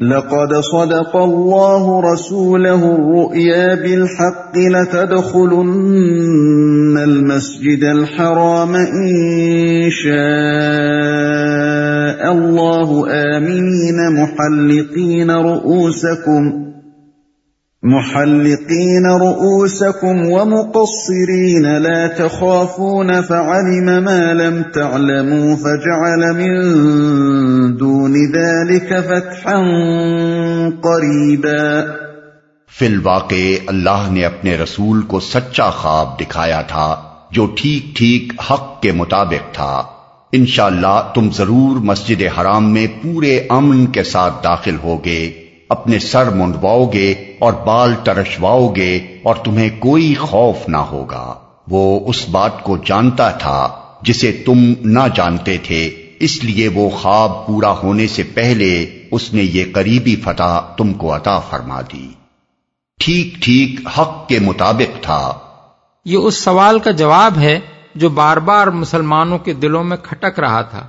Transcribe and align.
لقد 0.00 0.54
صدق 0.54 1.16
الله 1.16 2.12
رسوله 2.12 2.94
الرؤيا 2.94 3.74
بالحق 3.74 4.56
لتدخلن 4.74 5.76
المسجد 6.98 7.84
الحرام 7.84 8.74
إن 8.74 9.90
شاء 9.90 10.14
الله 12.32 13.06
آمنين 13.10 13.98
محلقين 14.18 15.30
رؤوسكم 15.30 16.73
محلقين 17.84 19.06
رؤوسكم 19.06 20.16
ومقصرين 20.26 21.66
لا 21.78 22.06
تخافون 22.06 23.20
فعلم 23.20 24.04
ما 24.04 24.32
لم 24.32 24.62
تعلموا 24.74 25.56
فجعل 25.56 26.36
من 26.36 26.62
دون 27.76 28.12
ذلك 28.12 29.00
فتحا 29.00 29.58
قريبا 30.80 31.92
فی 32.78 32.86
الواقع 32.86 33.54
اللہ 33.66 34.10
نے 34.10 34.24
اپنے 34.24 34.56
رسول 34.56 35.02
کو 35.02 35.20
سچا 35.20 35.70
خواب 35.70 36.20
دکھایا 36.20 36.62
تھا، 36.62 36.96
جو 37.30 37.46
ٹھیک 37.46 37.96
ٹھیک 37.96 38.32
حق 38.50 38.82
کے 38.82 38.92
مطابق 38.92 39.54
تھا۔ 39.54 39.82
انشاءاللہ 40.32 41.12
تم 41.14 41.30
ضرور 41.30 41.76
مسجد 41.76 42.22
حرام 42.40 42.72
میں 42.72 42.86
پورے 43.02 43.46
امن 43.48 43.86
کے 43.86 44.02
ساتھ 44.02 44.44
داخل 44.44 44.76
ہوگے۔ 44.84 45.43
اپنے 45.68 45.98
سر 45.98 46.30
منڈواؤ 46.30 46.86
گے 46.92 47.14
اور 47.38 47.52
بال 47.52 47.94
ترشواؤ 48.04 48.68
گے 48.68 48.96
اور 49.22 49.34
تمہیں 49.36 49.70
کوئی 49.78 50.14
خوف 50.14 50.68
نہ 50.68 50.76
ہوگا۔ 50.76 51.34
وہ 51.70 52.08
اس 52.08 52.28
بات 52.28 52.62
کو 52.62 52.76
جانتا 52.76 53.30
تھا 53.30 53.68
جسے 54.02 54.32
تم 54.32 54.72
نہ 54.80 55.00
جانتے 55.14 55.58
تھے۔ 55.58 55.90
اس 56.20 56.44
لیے 56.44 56.68
وہ 56.68 56.90
خواب 56.90 57.46
پورا 57.46 57.70
ہونے 57.70 58.06
سے 58.06 58.22
پہلے 58.22 58.86
اس 59.10 59.32
نے 59.34 59.42
یہ 59.42 59.64
قریبی 59.74 60.16
فتح 60.16 60.60
تم 60.76 60.92
کو 60.92 61.16
عطا 61.16 61.40
فرما 61.40 61.80
دی۔ 61.80 62.08
ٹھیک 63.00 63.34
ٹھیک، 63.42 63.88
حق 63.98 64.28
کے 64.28 64.38
مطابق 64.38 65.02
تھا۔ 65.02 65.32
یہ 66.04 66.16
اس 66.16 66.34
سوال 66.34 66.78
کا 66.78 66.90
جواب 66.90 67.38
ہے 67.38 67.60
جو 67.94 68.08
بار 68.08 68.36
بار 68.36 68.66
مسلمانوں 68.66 69.38
کے 69.38 69.52
دلوں 69.52 69.84
میں 69.84 69.96
کھٹک 70.02 70.40
رہا 70.40 70.62
تھا۔ 70.62 70.86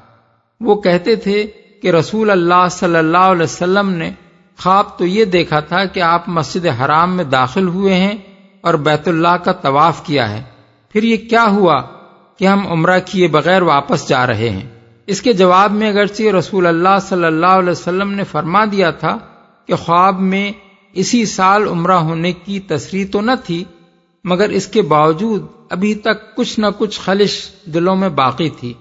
وہ 0.61 0.75
کہتے 0.75 1.15
تھے 1.15 1.47
کہ 1.81 1.91
رسول 1.91 2.29
اللہ 2.29 2.67
صلی 2.71 2.95
اللہ 2.95 3.17
علیہ 3.17 3.43
وسلم 3.43 3.89
نے 3.89 4.11
خواب 4.59 4.97
تو 4.97 5.05
یہ 5.05 5.25
دیکھا 5.25 5.59
تھا 5.59 5.85
کہ 5.85 5.99
آپ 5.99 6.29
مسجد 6.29 6.65
حرام 6.65 7.15
میں 7.15 7.23
داخل 7.23 7.67
ہوئے 7.67 7.93
ہیں 7.93 8.17
اور 8.61 8.73
بیت 8.73 9.07
اللہ 9.07 9.37
کا 9.37 9.51
طواف 9.51 10.05
کیا 10.05 10.29
ہے۔ 10.29 10.43
پھر 10.89 11.03
یہ 11.03 11.17
کیا 11.17 11.45
ہوا 11.45 11.81
کہ 12.37 12.47
ہم 12.47 12.67
عمرہ 12.67 12.99
کیے 13.05 13.27
بغیر 13.27 13.61
واپس 13.61 14.09
جا 14.09 14.27
رہے 14.27 14.49
ہیں؟ 14.49 14.69
اس 15.07 15.21
کے 15.21 15.33
جواب 15.33 15.71
میں 15.71 15.89
اگرچہ 15.89 16.23
رسول 16.23 16.67
اللہ 16.67 16.99
صلی 17.01 17.25
اللہ 17.25 17.45
علیہ 17.45 17.69
وسلم 17.69 18.11
نے 18.11 18.23
فرما 18.23 18.65
دیا 18.65 18.91
تھا 18.91 19.17
کہ 19.65 19.75
خواب 19.75 20.19
میں 20.19 20.51
اسی 20.93 21.25
سال 21.25 21.67
عمرہ 21.67 21.93
ہونے 21.93 22.31
کی 22.31 22.59
تصریح 22.59 23.05
تو 23.11 23.21
نہ 23.21 23.31
تھی، 23.45 23.63
مگر 24.23 24.49
اس 24.49 24.67
کے 24.67 24.81
باوجود 24.81 25.47
ابھی 25.69 25.95
تک 25.95 26.35
کچھ 26.35 26.59
نہ 26.59 26.65
کچھ 26.77 26.99
خلش 26.99 27.49
دلوں 27.65 27.95
میں 27.95 28.09
باقی 28.09 28.49
تھی۔ 28.49 28.73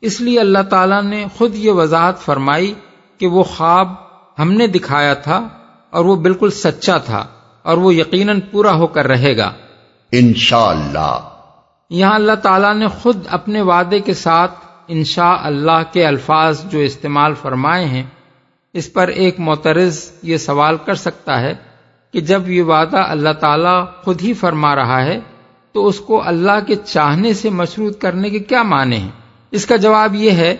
اس 0.00 0.20
لیے 0.20 0.40
اللہ 0.40 0.62
تعالیٰ 0.70 1.02
نے 1.02 1.24
خود 1.36 1.54
یہ 1.54 1.72
وضاحت 1.72 2.20
فرمائی 2.20 2.74
کہ 3.18 3.26
وہ 3.26 3.42
خواب 3.42 4.07
ہم 4.38 4.52
نے 4.52 4.66
دکھایا 4.66 5.14
تھا 5.14 5.48
اور 5.90 6.04
وہ 6.04 6.16
بالکل 6.16 6.50
سچا 6.50 6.98
تھا 6.98 7.26
اور 7.62 7.76
وہ 7.76 7.94
یقیناً 7.94 8.40
پورا 8.40 8.74
ہو 8.74 8.86
کر 8.86 9.06
رہے 9.06 9.36
گا۔ 9.36 9.52
انشاءاللہ۔ 10.12 10.98
اللہ 10.98 11.28
یہاں 11.90 12.14
اللہ 12.14 12.32
تعالیٰ 12.32 12.74
نے 12.74 12.86
خود 12.86 13.16
اپنے 13.30 13.62
وعدے 13.62 14.00
کے 14.00 14.14
ساتھ 14.14 14.52
انشاء 14.88 15.36
اللہ 15.42 15.82
کے 15.92 16.06
الفاظ 16.06 16.64
جو 16.64 16.78
استعمال 16.78 17.34
فرمائے 17.34 17.84
ہیں 17.84 18.02
اس 18.72 18.92
پر 18.92 19.08
ایک 19.08 19.40
معترض 19.40 20.10
یہ 20.22 20.36
سوال 20.36 20.76
کر 20.84 20.94
سکتا 20.94 21.40
ہے 21.40 21.54
کہ 22.12 22.20
جب 22.20 22.48
یہ 22.48 22.62
وعدہ 22.62 22.96
اللہ 22.96 23.32
تعالیٰ 23.40 23.84
خود 24.04 24.22
ہی 24.22 24.32
فرما 24.32 24.76
رہا 24.76 25.04
ہے 25.04 25.20
تو 25.72 25.86
اس 25.86 26.00
کو 26.00 26.22
اللہ 26.26 26.66
کے 26.66 26.74
چاہنے 26.74 27.34
سے 27.34 27.50
مشروط 27.50 28.00
کرنے 28.00 28.30
کے 28.30 28.38
کیا 28.38 28.62
معنی 28.62 28.96
ہیں؟ 28.96 29.10
اس 29.50 29.66
کا 29.66 29.76
جواب 29.76 30.14
یہ 30.14 30.30
ہے 30.30 30.56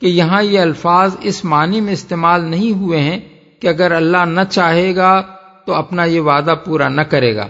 کہ 0.00 0.06
یہاں 0.06 0.42
یہ 0.42 0.60
الفاظ 0.60 1.16
اس 1.20 1.44
معنی 1.44 1.80
میں 1.80 1.92
استعمال 1.92 2.44
نہیں 2.44 2.72
ہوئے 2.72 3.00
ہیں 3.00 3.20
کہ 3.60 3.68
اگر 3.68 3.92
اللہ 3.92 4.24
نہ 4.24 4.40
چاہے 4.50 4.96
گا 4.96 5.22
تو 5.66 5.74
اپنا 5.74 6.04
یہ 6.04 6.20
وعدہ 6.20 6.54
پورا 6.64 6.88
نہ 6.88 7.00
کرے 7.00 7.36
گا، 7.36 7.48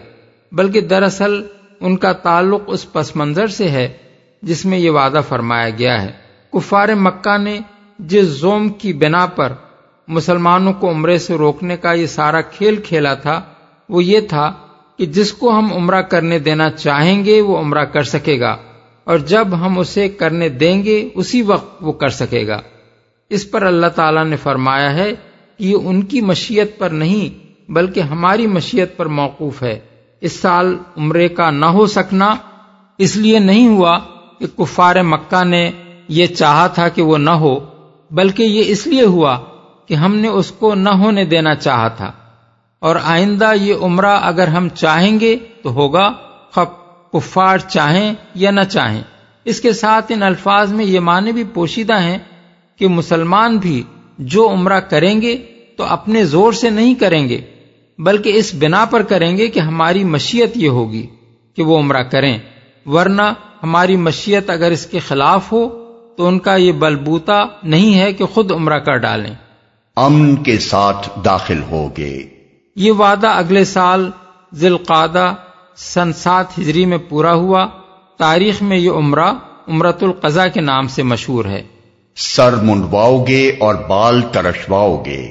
بلکہ 0.52 0.80
دراصل 0.80 1.42
ان 1.80 1.96
کا 1.96 2.12
تعلق 2.12 2.60
اس 2.66 2.92
پس 2.92 3.16
منظر 3.16 3.46
سے 3.46 3.68
ہے 3.68 3.88
جس 4.42 4.64
میں 4.66 4.78
یہ 4.78 4.90
وعدہ 4.90 5.20
فرمایا 5.28 5.70
گیا 5.70 6.02
ہے۔ 6.02 6.12
کفار 6.52 6.88
مکہ 6.88 7.36
نے 7.38 7.58
جس 7.98 8.24
زوم 8.24 8.68
کی 8.68 8.92
بنا 8.92 9.26
پر 9.26 9.52
مسلمانوں 10.08 10.72
کو 10.72 10.90
عمرے 10.90 11.18
سے 11.18 11.34
روکنے 11.34 11.76
کا 11.76 11.92
یہ 11.92 12.06
سارا 12.06 12.40
کھیل 12.40 12.76
کھیلا 12.76 13.14
تھا، 13.14 13.40
وہ 13.88 14.04
یہ 14.04 14.20
تھا 14.20 14.52
کہ 14.96 15.06
جس 15.06 15.32
کو 15.32 15.58
ہم 15.58 15.72
عمرہ 15.72 16.02
کرنے 16.02 16.38
دینا 16.38 16.70
چاہیں 16.70 17.24
گے 17.24 17.40
وہ 17.40 17.58
عمرہ 17.58 17.84
کر 17.84 18.02
سکے 18.02 18.40
گا۔ 18.40 18.56
اور 19.08 19.18
جب 19.18 19.48
ہم 19.52 19.78
اسے 19.78 20.08
کرنے 20.08 20.48
دیں 20.48 20.84
گے، 20.84 21.08
اسی 21.14 21.42
وقت 21.42 21.78
وہ 21.80 21.92
کر 21.92 22.08
سکے 22.08 22.46
گا۔ 22.46 22.60
اس 23.30 23.50
پر 23.50 23.62
اللہ 23.62 23.86
تعالیٰ 23.86 24.24
نے 24.24 24.36
فرمایا 24.36 24.94
ہے 24.94 25.12
کہ 25.58 25.64
یہ 25.64 25.76
ان 25.84 26.02
کی 26.02 26.20
مشیت 26.20 26.78
پر 26.78 26.90
نہیں، 26.90 27.46
بلکہ 27.70 28.00
ہماری 28.00 28.46
مشیت 28.46 28.96
پر 28.96 29.06
موقوف 29.06 29.62
ہے۔ 29.62 29.78
اس 30.20 30.40
سال 30.40 30.76
عمرے 30.96 31.28
کا 31.28 31.50
نہ 31.50 31.64
ہو 31.64 31.86
سکنا، 31.86 32.34
اس 32.98 33.16
لیے 33.16 33.38
نہیں 33.38 33.68
ہوا 33.68 33.98
کہ 34.38 34.46
کفار 34.58 35.02
مکہ 35.02 35.44
نے 35.44 35.70
یہ 36.08 36.26
چاہا 36.26 36.66
تھا 36.66 36.88
کہ 36.88 37.02
وہ 37.02 37.18
نہ 37.18 37.30
ہو، 37.30 37.58
بلکہ 38.10 38.42
یہ 38.42 38.62
اس 38.66 38.86
لیے 38.86 39.04
ہوا 39.04 39.38
کہ 39.86 39.94
ہم 39.94 40.16
نے 40.16 40.28
اس 40.28 40.50
کو 40.50 40.74
نہ 40.74 40.90
ہونے 40.90 41.24
دینا 41.24 41.54
چاہا 41.54 41.88
تھا۔ 41.88 42.12
اور 42.78 42.96
آئندہ 43.02 43.52
یہ 43.60 43.74
عمرہ 43.82 44.18
اگر 44.22 44.48
ہم 44.48 44.68
چاہیں 44.68 45.20
گے 45.20 45.36
تو 45.62 45.72
ہوگا، 45.72 46.12
خب۔ 46.50 46.87
کفار 47.12 47.58
چاہیں 47.58 48.14
یا 48.34 48.50
نہ 48.50 48.60
چاہیں۔ 48.60 49.02
اس 49.44 49.60
کے 49.60 49.72
ساتھ 49.72 50.12
ان 50.12 50.22
الفاظ 50.22 50.72
میں 50.72 50.84
یہ 50.84 51.00
معنی 51.00 51.32
بھی 51.32 51.44
پوشیدہ 51.44 52.00
ہیں 52.00 52.18
کہ 52.76 52.88
مسلمان 52.88 53.56
بھی 53.56 53.82
جو 54.18 54.48
عمرہ 54.48 54.80
کریں 54.80 55.22
گے 55.22 55.36
تو 55.76 55.84
اپنے 55.84 56.24
زور 56.24 56.52
سے 56.52 56.70
نہیں 56.70 56.94
کریں 56.94 57.28
گے 57.28 57.40
بلکہ 57.98 58.32
اس 58.34 58.54
بنا 58.54 58.84
پر 58.84 59.02
کریں 59.02 59.36
گے 59.36 59.48
کہ 59.48 59.60
ہماری 59.60 60.04
مشیت 60.04 60.56
یہ 60.56 60.68
ہوگی 60.68 61.06
کہ 61.56 61.62
وہ 61.62 61.78
عمرہ 61.78 62.02
کریں۔ 62.02 62.38
ورنہ 62.86 63.22
ہماری 63.62 63.96
مشیت 63.96 64.50
اگر 64.50 64.70
اس 64.70 64.86
کے 64.86 64.98
خلاف 64.98 65.52
ہو 65.52 65.68
تو 66.16 66.28
ان 66.28 66.38
کا 66.38 66.56
یہ 66.56 66.72
بلبوتا 66.72 67.44
نہیں 67.62 68.00
ہے 68.00 68.12
کہ 68.12 68.26
خود 68.26 68.50
عمرہ 68.50 68.78
کر 68.78 68.96
ڈالیں۔ 68.96 69.34
امن 69.96 70.36
کے 70.36 70.58
ساتھ 70.58 71.08
داخل 71.24 71.62
ہوگے 71.70 72.22
یہ 72.76 72.92
وعدہ 72.92 73.26
اگلے 73.26 73.64
سال 73.64 74.10
ذیل 74.54 74.76
سن 75.78 76.12
سات 76.12 76.58
ہجری 76.58 76.86
میں 76.86 76.98
پورا 76.98 77.34
ہوا۔ 77.34 77.66
تاریخ 78.18 78.62
میں 78.62 78.76
یہ 78.76 78.90
عمرہ 78.90 79.32
امرت 79.66 80.02
القضا 80.02 80.46
کے 80.46 80.60
نام 80.60 80.88
سے 80.88 81.02
مشہور 81.02 81.44
ہے۔ 81.44 81.62
سر 82.16 82.52
منڈواؤ 82.52 83.24
گے 83.24 83.56
اور 83.60 83.74
بال 83.74 84.22
ترشواؤ 84.32 85.02
گے 85.06 85.30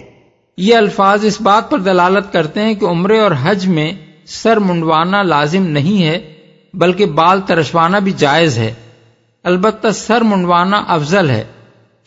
یہ 0.58 0.76
الفاظ 0.76 1.26
اس 1.26 1.42
بات 1.42 1.70
پر 1.70 1.80
دلالت 1.80 2.34
کرتے 2.34 2.62
ہیں 2.62 2.74
کہ 2.74 2.86
عمرے 2.86 3.20
اور 3.20 3.32
حج 3.44 3.68
میں 3.68 3.92
سر 4.26 4.58
منڈوانا 4.58 5.22
لازم 5.22 5.64
نہیں 5.64 6.04
ہے 6.04 6.34
بلکہ 6.74 7.06
بال 7.06 7.42
ترشوانا 7.42 8.00
بھی 8.00 8.12
جائز 8.12 8.58
ہے۔ 8.58 8.74
البتہ 9.44 9.88
سر 9.94 10.22
منڈوانا 10.22 10.84
افضل 10.88 11.30
ہے 11.30 11.44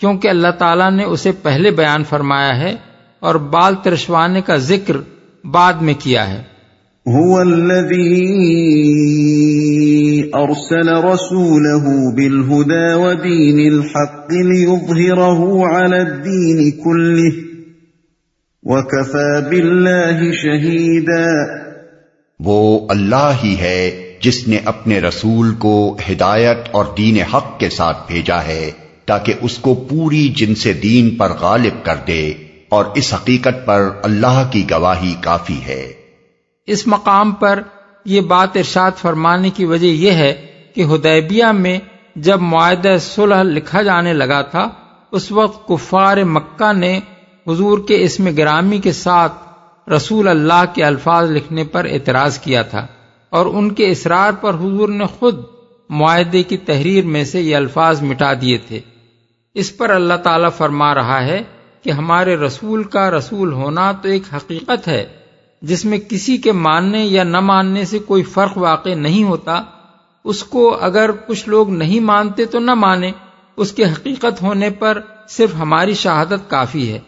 کیونکہ 0.00 0.28
اللہ 0.28 0.50
تعالیٰ 0.58 0.90
نے 0.90 1.04
اسے 1.04 1.32
پہلے 1.32 1.70
بیان 1.70 2.04
فرمایا 2.04 2.56
ہے 2.56 2.76
اور 3.20 3.34
بال 3.34 3.74
ترشوانے 3.82 4.40
کا 4.40 4.56
ذکر 4.56 4.96
بعد 5.46 5.72
میں 5.72 5.94
کیا 5.98 6.28
ہے۔ 6.28 6.42
هو 7.06 7.40
الذي 7.40 8.20
ارسل 10.34 10.88
رسوله 11.04 11.84
بالهدى 12.16 12.94
ودين 12.94 13.72
الحق 13.72 14.32
ليظهره 14.32 15.66
على 15.66 15.96
الدين 15.96 16.70
كله 16.84 17.32
وكفى 18.62 19.40
بالله 19.50 20.30
شهيدا. 20.32 21.26
وہ 22.40 22.86
اللہ 22.88 23.32
ہی 23.44 23.56
ہے 23.60 24.12
جس 24.22 24.48
نے 24.48 24.58
اپنے 24.64 24.98
رسول 24.98 25.54
کو 25.54 25.96
ہدایت 26.12 26.68
اور 26.70 26.84
دین 26.98 27.18
حق 27.34 27.60
کے 27.60 27.68
ساتھ 27.68 28.12
بھیجا 28.12 28.44
ہے 28.44 28.70
تاکہ 29.06 29.34
اس 29.40 29.58
کو 29.58 29.74
پوری 29.74 30.28
جن 30.36 30.54
سے 30.54 30.72
دین 30.72 31.10
پر 31.10 31.32
غالب 31.40 31.84
کر 31.84 31.96
دے 32.06 32.32
اور 32.68 32.84
اس 32.94 33.14
حقیقت 33.14 33.66
پر 33.66 33.88
اللہ 34.02 34.48
کی 34.50 34.64
گواہی 34.70 35.14
کافی 35.20 35.58
ہے۔ 35.66 35.99
اس 36.70 36.86
مقام 36.86 37.32
پر 37.32 37.62
یہ 38.04 38.20
بات 38.20 38.56
ارشاد 38.56 38.90
فرمانے 38.96 39.50
کی 39.50 39.64
وجہ 39.64 39.86
یہ 39.86 40.10
ہے 40.10 40.46
کہ 40.74 40.84
ہدیبیہ 40.84 41.44
میں 41.44 41.78
جب 42.16 42.40
معاہدہ 42.40 42.96
صلح 43.00 43.42
لکھا 43.42 43.82
جانے 43.82 44.12
لگا 44.12 44.42
تھا، 44.42 44.68
اس 45.10 45.32
وقت 45.32 45.68
کفار 45.68 46.16
مکہ 46.16 46.72
نے 46.72 47.00
حضور 47.46 47.78
کے 47.78 48.02
اسم 48.02 48.28
گرامی 48.36 48.78
کے 48.78 48.92
ساتھ 48.92 49.32
رسول 49.90 50.28
اللہ 50.28 50.64
کے 50.74 50.84
الفاظ 50.84 51.30
لکھنے 51.30 51.64
پر 51.64 51.86
اعتراض 51.90 52.38
کیا 52.38 52.62
تھا 52.62 52.86
اور 53.30 53.46
ان 53.46 53.72
کے 53.72 53.90
اصرار 53.90 54.32
پر 54.32 54.54
حضور 54.54 54.88
نے 54.88 55.04
خود 55.18 55.44
معاہدے 55.90 56.42
کی 56.42 56.56
تحریر 56.56 57.04
میں 57.04 57.24
سے 57.24 57.40
یہ 57.40 57.56
الفاظ 57.56 58.02
مٹا 58.02 58.32
دیے 58.40 58.58
تھے۔ 58.58 58.80
اس 59.54 59.76
پر 59.76 59.90
اللہ 59.90 60.14
تعالی 60.14 60.48
فرما 60.56 60.94
رہا 60.94 61.24
ہے 61.24 61.42
کہ 61.82 61.90
ہمارے 61.90 62.36
رسول 62.36 62.84
کا 62.84 63.10
رسول 63.10 63.52
ہونا 63.52 63.92
تو 63.92 64.08
ایک 64.08 64.22
حقیقت 64.36 64.88
ہے۔ 64.88 65.06
جس 65.62 65.84
میں 65.84 65.98
کسی 65.98 66.36
کے 66.36 66.52
ماننے 66.52 67.04
یا 67.06 67.24
نہ 67.24 67.40
ماننے 67.40 67.84
سے 67.84 67.98
کوئی 67.98 68.22
فرق 68.22 68.58
واقع 68.58 68.94
نہیں 68.94 69.24
ہوتا، 69.24 69.62
اس 70.24 70.44
کو 70.44 70.78
اگر 70.80 71.10
کچھ 71.26 71.48
لوگ 71.48 71.70
نہیں 71.70 72.00
مانتے 72.00 72.44
تو 72.44 72.58
نہ 72.58 72.74
مانے، 72.74 73.10
اس 73.56 73.72
کے 73.72 73.84
حقیقت 73.84 74.42
ہونے 74.42 74.70
پر 74.70 75.00
صرف 75.28 75.54
ہماری 75.54 75.94
شہادت 75.94 76.50
کافی 76.50 76.92
ہے۔ 76.92 76.98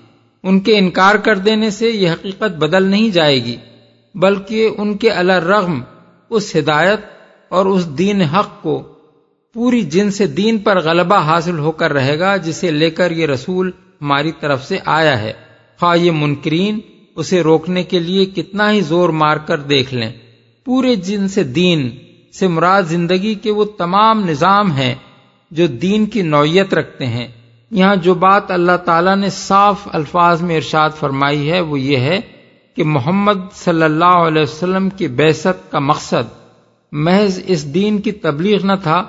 ان 0.43 0.60
کے 0.60 0.78
انکار 0.78 1.14
کر 1.14 1.38
دینے 1.38 1.70
سے 1.70 1.88
یہ 1.88 2.10
حقیقت 2.10 2.56
بدل 2.56 2.82
نہیں 2.82 3.10
جائے 3.10 3.44
گی، 3.44 3.56
بلکہ 4.14 4.70
ان 4.78 4.96
کے 4.96 5.10
الرغم 5.10 5.82
اس 6.31 6.56
ہدایت 6.56 7.00
اور 7.49 7.66
اس 7.66 7.99
دین 7.99 8.22
حق 8.22 8.62
کو 8.62 8.82
پوری 9.54 9.82
جن 9.82 10.10
سے 10.10 10.26
دین 10.26 10.58
پر 10.58 10.81
غلبہ 10.81 11.16
حاصل 11.16 11.58
ہو 11.58 11.72
کر 11.72 11.93
رہے 11.93 12.19
گا، 12.19 12.37
جسے 12.37 12.70
لے 12.70 12.90
کر 12.90 13.10
یہ 13.10 13.26
رسول 13.26 13.70
ہماری 14.02 14.32
طرف 14.40 14.64
سے 14.64 14.78
آیا 14.87 15.22
ہے۔ 15.22 15.32
خواہ 15.81 15.96
یہ 15.96 16.10
منکرین 16.10 16.81
اسے 17.17 17.41
روکنے 17.41 17.85
کے 17.85 17.99
لیے 17.99 18.25
کتنا 18.25 18.73
ہی 18.73 18.81
زور 18.81 19.09
مار 19.09 19.37
کر 19.37 19.59
دیکھ 19.59 19.94
لیں۔ 19.94 20.12
پورے 20.64 20.94
جن 20.94 21.29
سے 21.29 21.43
دین، 21.43 21.91
سے 22.32 22.49
مراد 22.49 22.82
زندگی 22.82 23.35
کے 23.35 23.50
وہ 23.50 23.64
تمام 23.64 24.25
نظام 24.25 24.73
ہیں 24.73 24.94
جو 25.50 25.67
دین 25.67 26.06
کی 26.06 26.23
نوعیت 26.23 26.75
رکھتے 26.75 27.06
ہیں۔ 27.06 27.29
یہاں 27.70 27.97
جو 27.97 28.14
بات 28.14 28.50
اللہ 28.50 28.76
تعالیٰ 28.85 29.17
نے 29.17 29.31
صاف 29.31 29.88
الفاظ 29.93 30.43
میں 30.43 30.56
ارشاد 30.56 30.91
فرمائی 30.91 31.50
ہے، 31.50 31.61
وہ 31.61 31.81
یہ 31.81 31.97
ہے 31.97 32.20
کہ 32.76 32.85
محمد 32.85 33.53
صلی 33.55 33.82
اللہ 33.82 34.05
علیہ 34.05 34.43
وسلم 34.43 34.91
کی 34.91 35.09
بیست 35.09 35.73
کا 35.73 35.79
مقصد 35.79 36.43
محض 36.93 37.41
اس 37.47 37.75
دین 37.75 37.99
کی 37.99 38.12
تبلیغ 38.12 38.67
نہ 38.67 38.73
تھا، 38.82 39.05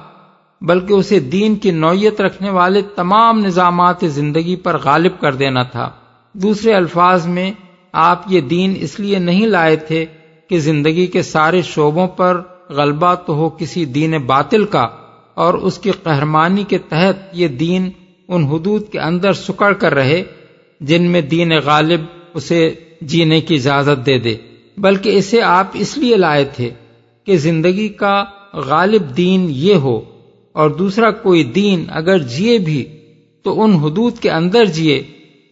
بلکہ 0.61 0.93
اسے 0.93 1.19
دین 1.19 1.55
کی 1.55 1.71
نوعیت 1.71 2.21
رکھنے 2.21 2.49
والے 2.49 2.81
تمام 2.95 3.39
نظامات 3.39 3.97
زندگی 4.01 4.55
پر 4.55 4.77
غالب 4.77 5.21
کر 5.21 5.35
دینا 5.35 5.63
تھا۔ 5.63 5.89
دوسرے 6.33 6.73
الفاظ 6.73 7.27
میں 7.27 7.51
آپ 7.93 8.21
یہ 8.27 8.41
دین 8.41 8.73
اس 8.79 8.99
لیے 8.99 9.19
نہیں 9.19 9.47
لائے 9.47 9.75
تھے 9.87 10.05
کہ 10.49 10.59
زندگی 10.59 11.05
کے 11.07 11.21
سارے 11.23 11.61
شعبوں 11.61 12.07
پر 12.07 12.41
غلبہ 12.69 13.13
تو 13.25 13.33
ہو 13.35 13.49
کسی 13.49 13.85
دین 13.85 14.17
باطل 14.25 14.65
کا، 14.65 14.85
اور 15.33 15.53
اس 15.53 15.77
کی 15.79 15.91
قہرمانی 16.03 16.63
کے 16.69 16.77
تحت 16.89 17.17
یہ 17.33 17.47
دین 17.59 17.89
ان 18.29 18.43
حدود 18.43 18.89
کے 18.91 18.99
اندر 18.99 19.33
سکڑ 19.33 19.71
کر 19.73 19.93
رہے 19.93 20.21
جن 20.81 21.03
میں 21.03 21.21
دین 21.21 21.51
غالب 21.65 22.01
اسے 22.33 22.69
جینے 23.01 23.39
کی 23.41 23.55
اجازت 23.55 24.05
دے 24.05 24.17
دے۔ 24.19 24.35
بلکہ 24.77 25.17
اسے 25.17 25.41
آپ 25.41 25.71
اس 25.73 25.97
لیے 25.97 26.15
لائے 26.17 26.45
تھے 26.55 26.69
کہ 27.27 27.37
زندگی 27.37 27.87
کا 27.99 28.23
غالب 28.67 29.15
دین 29.17 29.47
یہ 29.49 29.75
ہو، 29.75 29.99
اور 30.55 30.69
دوسرا 30.69 31.11
کوئی 31.23 31.43
دین 31.53 31.85
اگر 31.91 32.17
جیے 32.29 32.57
بھی 32.59 32.83
تو 33.45 33.61
ان 33.63 33.73
حدود 33.75 34.19
کے 34.19 34.29
اندر 34.31 34.65
جیے 34.73 35.01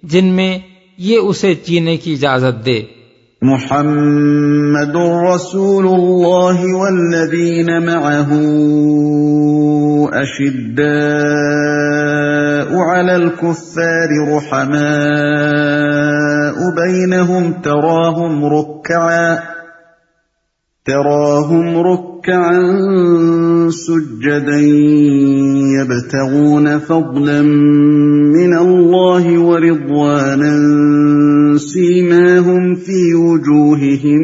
جن 0.03 0.25
میں 0.33 0.57
یہ 0.97 1.17
اسے 1.17 1.53
جینے 1.53 1.97
کی 1.97 2.13
اجازت 2.13 2.65
دے۔ 2.65 2.81
محمد 3.41 4.95
رسول 5.35 5.85
اللہ 5.87 6.75
والذین 6.75 7.85
معه 7.85 8.31
اشداء 10.13 11.11
على 12.77 13.15
الكفار 13.15 14.35
رحماء 14.35 14.71
بينهم 16.75 17.51
تراهم 17.51 18.45
ركعا 18.45 19.35
تراهم 20.85 21.77
ركعا 21.77 22.61
سجدا 23.69 24.59
يبتغون 25.81 26.67
فضلا 26.87 27.41
من 28.51 28.57
الله 28.57 29.39
ورضوانا 29.39 30.53
سيماهم 31.57 32.75
في 32.75 33.15
وجوههم 33.15 34.21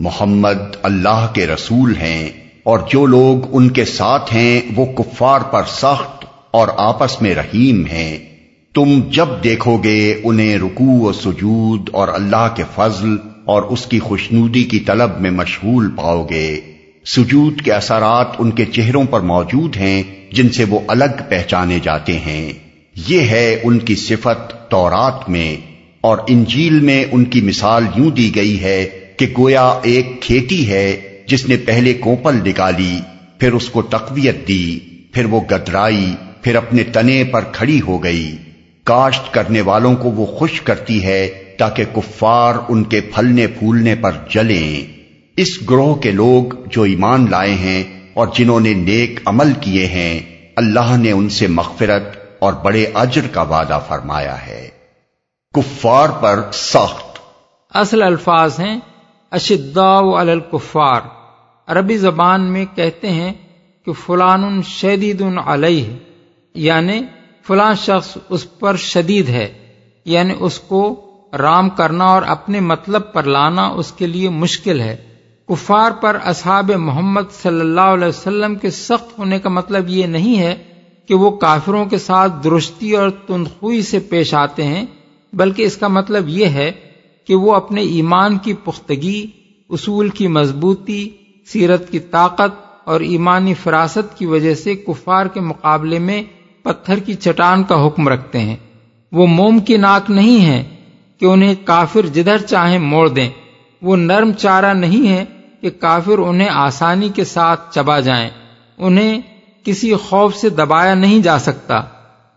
محمد 0.00 0.76
اللہ 0.82 1.26
کے 1.32 1.46
رسول 1.46 1.96
ہیں 1.96 2.28
اور 2.62 2.78
جو 2.90 3.06
لوگ 3.06 3.48
ان 3.52 3.68
کے 3.68 3.84
ساتھ 3.84 4.34
ہیں 4.34 4.60
وہ 4.76 4.86
کفار 4.86 5.40
پر 5.40 5.62
سخت 5.68 6.24
اور 6.50 6.68
آپس 6.76 7.22
میں 7.22 7.34
رحیم 7.34 7.86
ہیں۔ 7.86 8.18
تم 8.74 9.00
جب 9.10 9.26
دیکھو 9.44 9.76
گے 9.76 10.20
انہیں 10.24 10.58
رکوع 10.58 11.08
و 11.08 11.12
سجود 11.12 11.90
اور 11.92 12.08
اللہ 12.08 12.48
کے 12.56 12.62
فضل 12.74 13.16
اور 13.44 13.62
اس 13.62 13.86
کی 13.86 13.98
خوشنودی 13.98 14.62
کی 14.62 14.80
طلب 14.80 15.10
میں 15.20 15.30
مشغول 15.30 15.90
پاؤ 15.96 16.26
گے۔ 16.30 16.60
سجود 17.06 17.60
کے 17.60 17.72
اثرات 17.72 18.26
ان 18.38 18.50
کے 18.50 18.64
چہروں 18.64 19.04
پر 19.10 19.20
موجود 19.20 19.76
ہیں 19.76 20.02
جن 20.32 20.48
سے 20.48 20.64
وہ 20.64 20.80
الگ 20.88 21.22
پہچانے 21.28 21.78
جاتے 21.82 22.18
ہیں۔ 22.18 22.52
یہ 23.08 23.20
ہے 23.20 23.60
ان 23.62 23.78
کی 23.78 23.94
صفت 23.94 24.70
تورات 24.70 25.30
میں 25.30 25.56
اور 26.00 26.18
انجیل 26.28 26.80
میں 26.80 27.04
ان 27.12 27.24
کی 27.24 27.40
مثال 27.40 27.84
یوں 27.96 28.10
دی 28.10 28.34
گئی 28.34 28.62
ہے 28.62 28.99
کہ 29.20 29.26
گویا 29.38 29.78
ایک 29.82 30.22
کھیتی 30.22 30.70
ہے 30.70 31.18
جس 31.26 31.48
نے 31.48 31.56
پہلے 31.56 31.94
کوپل 31.94 32.48
نکالی، 32.48 33.00
پھر 33.38 33.52
اس 33.52 33.68
کو 33.68 33.82
تقویت 33.82 34.48
دی، 34.48 34.78
پھر 35.12 35.24
وہ 35.24 35.40
گدرائی 35.50 36.14
پھر 36.42 36.56
اپنے 36.56 36.82
تنے 36.82 37.24
پر 37.24 37.44
کھڑی 37.52 37.80
ہو 37.80 38.02
گئی۔ 38.02 38.36
کاشت 38.84 39.34
کرنے 39.34 39.60
والوں 39.60 39.96
کو 39.96 40.10
وہ 40.10 40.26
خوش 40.26 40.60
کرتی 40.60 41.04
ہے 41.04 41.28
تاکہ 41.58 41.84
کفار 41.94 42.54
ان 42.68 42.84
کے 42.84 43.00
پھلنے 43.00 43.46
پھولنے 43.46 43.94
پر 43.94 44.12
جلیں۔ 44.30 44.92
اس 45.36 45.58
گروہ 45.70 45.94
کے 45.94 46.10
لوگ 46.10 46.54
جو 46.66 46.82
ایمان 46.82 47.26
لائے 47.30 47.54
ہیں 47.54 47.84
اور 48.14 48.28
جنہوں 48.34 48.60
نے 48.60 48.74
نیک 48.74 49.20
عمل 49.24 49.52
کیے 49.60 49.86
ہیں، 49.86 50.20
اللہ 50.56 50.96
نے 50.96 51.12
ان 51.12 51.28
سے 51.28 51.46
مغفرت 51.46 52.16
اور 52.38 52.52
بڑے 52.52 52.86
اجر 52.94 53.26
کا 53.32 53.42
وعدہ 53.42 53.80
فرمایا 53.88 54.46
ہے۔ 54.46 54.68
کفار 55.54 56.08
پر 56.08 56.42
سخت۔ 56.52 57.18
اصل 57.76 58.02
الفاظ 58.02 58.60
ہیں 58.60 58.80
اشداء 59.30 60.20
علی 60.20 60.30
الکفار۔ 60.30 61.00
عربی 61.66 61.96
زبان 61.96 62.40
میں 62.40 62.64
کہتے 62.74 63.10
ہیں 63.10 63.32
کہ 63.86 63.92
فلان 63.92 64.62
شدید 64.62 65.22
علیہ 65.44 65.84
یعنی 66.54 67.00
فلاں 67.46 67.74
شخص 67.74 68.16
اس 68.28 68.58
پر 68.58 68.76
شدید 68.76 69.28
ہے 69.28 69.52
یعنی 70.04 70.34
اس 70.40 70.58
کو 70.58 71.06
رام 71.38 71.70
کرنا 71.70 72.04
اور 72.04 72.22
اپنے 72.22 72.60
مطلب 72.60 73.12
پر 73.12 73.22
لانا 73.22 73.66
اس 73.66 73.92
کے 73.92 74.06
لیے 74.06 74.28
مشکل 74.28 74.80
ہے۔ 74.80 74.96
کفار 75.48 75.90
پر 75.90 76.16
اصحاب 76.24 76.70
محمد 76.70 77.32
صلی 77.42 77.60
اللہ 77.60 77.80
علیہ 77.80 78.08
وسلم 78.08 78.54
کے 78.54 78.70
سخت 78.70 79.18
ہونے 79.18 79.38
کا 79.38 79.48
مطلب 79.48 79.88
یہ 79.88 80.06
نہیں 80.06 80.38
ہے 80.38 80.64
کہ 81.08 81.14
وہ 81.14 81.30
کافروں 81.30 81.84
کے 81.84 81.98
ساتھ 81.98 82.32
درستی 82.44 82.92
اور 82.92 83.10
تندخوئی 83.10 83.82
سے 83.82 83.98
پیش 83.98 84.34
آتے 84.34 84.64
ہیں، 84.64 84.86
بلکہ 85.32 85.62
اس 85.62 85.76
کا 85.76 85.88
مطلب 85.88 86.28
یہ 86.28 86.46
ہے 86.46 86.72
کہ 87.30 87.36
وہ 87.36 87.54
اپنے 87.54 87.80
ایمان 87.82 88.38
کی 88.38 88.52
پختگی، 88.52 89.26
اصول 89.70 90.08
کی 90.08 90.28
مضبوطی، 90.28 91.08
سیرت 91.46 91.90
کی 91.90 91.98
طاقت 91.98 92.64
اور 92.84 93.00
ایمانی 93.00 93.54
فراست 93.54 94.18
کی 94.18 94.26
وجہ 94.26 94.54
سے 94.54 94.74
کفار 94.74 95.26
کے 95.26 95.40
مقابلے 95.40 95.98
میں 95.98 96.22
پتھر 96.62 96.98
کی 96.98 97.14
چٹان 97.14 97.64
کا 97.64 97.86
حکم 97.86 98.08
رکھتے 98.08 98.38
ہیں۔ 98.38 98.56
وہ 99.12 99.26
موم 99.26 99.58
کی 99.58 99.76
ناک 99.76 100.10
نہیں 100.10 100.46
ہے 100.46 100.76
کہ 101.20 101.24
انہیں 101.24 101.54
کافر 101.64 102.06
جدھر 102.06 102.38
چاہیں 102.38 102.78
موڑ 102.78 103.08
دیں۔ 103.08 103.30
وہ 103.82 103.96
نرم 103.96 104.32
چارہ 104.32 104.74
نہیں 104.74 105.08
ہے 105.08 105.24
کہ 105.60 105.70
کافر 105.70 106.18
انہیں 106.18 106.48
آسانی 106.48 107.08
کے 107.08 107.24
ساتھ 107.24 107.74
چبا 107.74 108.00
جائیں۔ 108.00 108.30
انہیں 108.78 109.20
کسی 109.64 109.94
خوف 109.94 110.36
سے 110.36 110.48
دبایا 110.48 110.94
نہیں 110.94 111.18
جا 111.18 111.38
سکتا۔ 111.38 111.80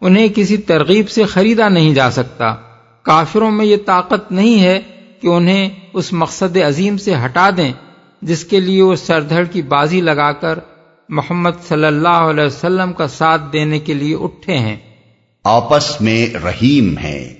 انہیں 0.02 0.28
کسی 0.36 0.58
ترغیب 0.58 1.10
سے 1.10 1.24
خریدا 1.24 1.70
نہیں 1.70 1.94
جا 1.94 2.12
سکتا۔ 2.12 2.56
کافروں 3.04 3.52
میں 3.52 3.66
یہ 3.66 3.78
طاقت 3.86 4.32
نہیں 4.32 4.64
ہے 4.64 4.82
کہ 5.22 5.28
انہیں 5.28 5.70
اس 5.94 6.14
مقصد 6.14 6.58
عظیم 6.58 6.98
سے 6.98 7.14
ہٹا 7.26 7.50
دیں 7.58 7.74
جس 8.22 8.46
کے 8.46 8.60
لیے 8.60 8.82
وہ 8.82 8.96
سردھڑ 8.96 9.44
کی 9.44 9.62
بازی 9.62 10.02
لگا 10.02 10.32
کر 10.32 10.60
محمد 11.10 11.50
صلی 11.68 11.86
اللہ 11.86 12.08
علیہ 12.08 12.44
وسلم 12.44 12.94
کا 12.94 13.08
ساتھ 13.08 13.42
دینے 13.54 13.80
کے 13.80 13.94
لیے 13.94 14.16
اٹھے 14.16 14.58
ہیں۔ 14.58 14.76
آپس 15.44 16.02
میں 16.02 16.34
رحیم 16.34 16.98
ہیں۔ 16.98 17.34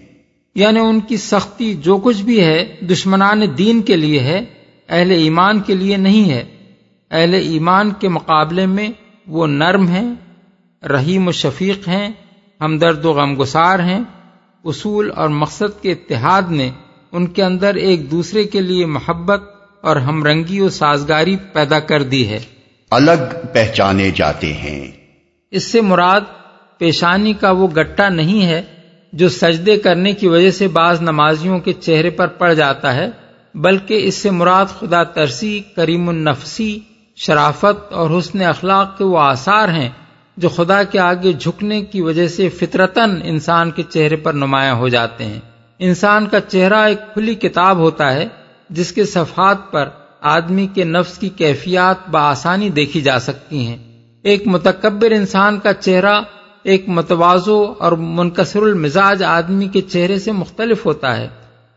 یعنی 0.56 0.80
ان 0.80 1.00
کی 1.00 1.18
سختی 1.18 1.74
جو 1.74 1.98
کچھ 1.98 2.22
بھی 2.22 2.44
ہے 2.44 2.78
دشمنان 2.82 3.42
دین 3.58 3.82
کے 3.82 3.96
لیے 3.96 4.20
ہے 4.20 4.42
اہل 4.90 5.12
ایمان 5.12 5.60
کے 5.60 5.76
لیے 5.76 5.98
نہیں 5.98 6.30
ہے۔ 6.30 6.44
اہل 7.12 7.34
ایمان 7.34 7.92
کے 8.00 8.08
مقابلے 8.08 8.66
میں 8.66 8.90
وہ 9.28 9.48
نرم 9.48 9.88
ہیں 9.88 10.14
رحیم 10.86 11.28
و 11.28 11.32
شفیق 11.32 11.88
ہیں 11.88 12.10
ہمدرد 12.62 13.06
و 13.06 13.14
غمگسار 13.14 13.80
ہیں۔ 13.80 14.00
اصول 14.64 15.12
اور 15.16 15.30
مقصد 15.30 15.82
کے 15.82 15.92
اتحاد 15.92 16.42
نے 16.50 16.72
ان 17.12 17.28
کے 17.28 17.44
اندر 17.44 17.76
ایک 17.76 18.12
دوسرے 18.12 18.44
کے 18.44 18.62
لیے 18.62 18.86
محبت 18.86 19.42
اور 19.82 19.96
ہم 19.96 20.24
رنگی 20.24 20.60
و 20.60 20.70
سازگاری 20.70 21.36
پیدا 21.36 21.80
کر 21.80 22.04
دی 22.04 22.28
ہے۔ 22.30 22.40
الگ 22.92 23.46
پہچانے 23.54 24.12
جاتے 24.16 24.54
ہیں۔ 24.54 24.92
اس 25.52 25.64
سے 25.64 25.82
مراد 25.82 26.22
پیشانی 26.78 27.34
کا 27.34 27.52
وہ 27.52 27.68
گٹا 27.68 28.10
نہیں 28.10 28.46
ہے 28.46 28.62
جو 29.14 29.30
سجدے 29.30 29.78
کرنے 29.78 30.12
کی 30.12 30.28
وجہ 30.28 30.52
سے 30.52 30.68
بعض 30.68 31.02
نمازیوں 31.02 31.60
کے 31.60 31.74
چہرے 31.74 32.10
پر 32.10 32.28
پڑ 32.28 32.54
جاتا 32.54 32.96
ہے 32.96 33.10
بلکہ 33.56 34.08
اس 34.08 34.16
سے 34.16 34.32
مراد 34.32 34.66
خدا 34.80 35.04
ترسی 35.04 35.62
کریم 35.76 36.10
النفسی 36.10 36.80
شرافت 37.16 37.94
اور 37.94 38.20
حسن 38.20 38.42
اخلاق 38.42 38.98
کے 38.98 39.04
وہ 39.04 39.20
آثار 39.20 39.70
ہیں 39.70 39.90
جو 40.38 40.50
خدا 40.50 40.84
کے 40.84 41.00
آگے 41.00 41.34
جھکنے 41.34 41.82
کی 41.82 42.02
وجہ 42.02 42.28
سے 42.28 42.50
فطرتن 42.50 43.20
انسان 43.24 43.72
کے 43.72 43.84
چہرے 43.90 44.16
پر 44.16 44.34
نمایاں 44.34 44.76
ہو 44.76 44.88
جاتے 44.88 45.26
ہیں۔ 45.26 45.40
انسان 45.80 46.26
کا 46.26 46.40
چہرہ 46.40 46.78
ایک 46.78 47.14
کھلی 47.14 47.36
کتاب 47.36 47.78
ہوتا 47.78 48.14
ہے، 48.14 48.28
جس 48.70 48.92
کے 48.92 49.06
صفحات 49.06 49.72
پر 49.72 49.90
آدمی 50.22 50.68
کے 50.74 50.84
نفس 50.84 51.18
کی 51.18 51.30
کیفیات 51.30 52.10
بآسانی 52.10 52.70
دیکھی 52.70 53.02
جا 53.02 53.20
سکتی 53.20 53.68
ہیں۔ 53.68 53.78
ایک 54.24 54.48
متکبر 54.48 55.12
انسان 55.12 55.60
کا 55.60 55.74
چہرہ 55.74 56.22
ایک 56.64 56.90
متوازو 56.90 57.74
اور 57.80 57.92
منکسر 57.92 58.62
المزاج 58.62 59.24
آدمی 59.24 59.68
کے 59.68 59.82
چہرے 59.82 60.20
سے 60.20 60.32
مختلف 60.32 60.86
ہوتا 60.86 61.18
ہے۔ 61.18 61.28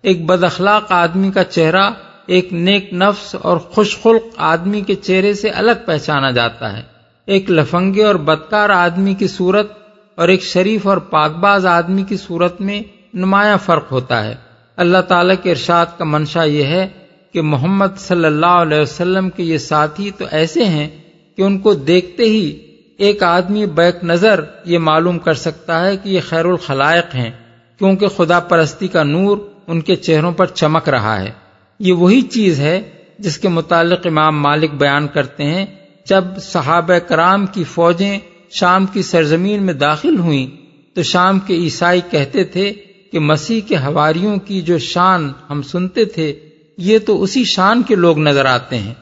ایک 0.02 0.26
بد 0.26 0.44
اخلاق 0.44 0.92
آدمی 0.92 1.30
کا 1.30 1.44
چہرہ 1.44 1.90
ایک 2.26 2.52
نیک 2.52 2.92
نفس 2.92 3.34
اور 3.42 3.56
خوش 3.56 3.98
خلق 4.02 4.34
آدمی 4.36 4.80
کے 4.80 4.94
چہرے 4.94 5.34
سے 5.34 5.48
الگ 5.48 5.72
پہچانا 5.86 6.30
جاتا 6.30 6.76
ہے۔ 6.76 6.95
ایک 7.26 7.50
لفنگے 7.50 8.04
اور 8.04 8.14
بدکار 8.14 8.71
آدمی 8.71 9.14
کی 9.14 9.28
صورت 9.28 9.73
اور 10.14 10.28
ایک 10.28 10.42
شریف 10.42 10.87
اور 10.87 10.97
پاکباز 10.97 11.66
آدمی 11.66 12.02
کی 12.02 12.16
صورت 12.16 12.61
میں 12.61 12.83
نمایاں 13.14 13.56
فرق 13.64 13.92
ہوتا 13.92 14.25
ہے۔ 14.25 14.35
اللہ 14.76 14.99
تعالی 14.99 15.35
کے 15.42 15.50
ارشاد 15.50 15.87
کا 15.99 16.04
منشا 16.04 16.45
یہ 16.45 16.64
ہے 16.64 16.88
کہ 17.33 17.42
محمد 17.42 17.99
صلی 17.99 18.25
اللہ 18.25 18.47
علیہ 18.47 18.80
وسلم 18.80 19.30
کے 19.30 19.42
یہ 19.42 19.59
ساتھی 19.59 20.11
تو 20.18 20.25
ایسے 20.30 20.64
ہیں 20.64 20.88
کہ 21.37 21.42
ان 21.42 21.59
کو 21.59 21.75
دیکھتے 21.75 22.23
ہی 22.23 22.59
ایک 22.99 23.23
آدمی 23.23 23.66
بیک 23.66 23.97
نظر 24.02 24.45
یہ 24.64 24.78
معلوم 24.78 25.18
کر 25.18 25.35
سکتا 25.35 25.87
ہے 25.87 25.97
کہ 25.97 26.09
یہ 26.09 26.21
خیر 26.28 26.45
الخلائق 26.45 27.14
ہیں، 27.14 27.30
کیونکہ 27.78 28.06
خدا 28.06 28.40
پرستی 28.40 28.88
کا 28.88 29.02
نور 29.02 29.38
ان 29.66 29.80
کے 29.80 29.97
چہروں 29.97 30.33
پر 30.33 30.47
چمک 30.47 30.88
رہا 30.88 31.21
ہے۔ 31.21 31.30
یہ 31.78 31.92
وہی 31.92 32.21
چیز 32.21 32.61
ہے 32.61 32.80
جس 33.18 33.38
کے 33.38 33.49
متعلق 33.49 34.00
امام 34.04 34.42
مالک 34.42 34.71
بیان 34.71 35.09
کرتے 35.09 35.45
ہیں 35.45 35.66
جب 36.08 36.25
صحابہ 36.42 36.98
کرام 36.98 37.46
کی 37.46 37.64
فوجیں 37.64 38.18
شام 38.50 38.86
کی 38.86 39.02
سرزمین 39.02 39.62
میں 39.62 39.75
داخل 39.75 40.18
ہوئیں 40.18 40.46
تو 40.94 41.02
شام 41.02 41.38
کے 41.38 41.54
عیسائی 41.54 42.00
کہتے 42.10 42.44
تھے 42.44 42.72
کہ 43.12 43.18
مسیح 43.18 43.60
کے 43.68 43.76
ہواریوں 43.76 44.36
کی 44.36 44.62
جو 44.62 44.78
شان 44.78 45.32
ہم 45.50 45.62
سنتے 45.62 46.04
تھے 46.04 46.40
یہ 46.78 46.98
تو 46.98 47.22
اسی 47.22 47.44
شان 47.44 47.82
کے 47.82 47.94
لوگ 47.94 48.18
نظر 48.18 48.44
آتے 48.44 48.78
ہیں۔ 48.78 48.94